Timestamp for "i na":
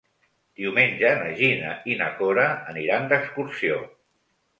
1.91-2.07